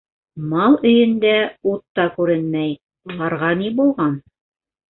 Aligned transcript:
Мал 0.53 0.77
өйөндә 0.91 1.33
ут 1.73 1.83
та 1.99 2.07
күренмәй, 2.17 2.75
быларға 3.13 3.55
ни 3.63 3.73
булған? 3.83 4.21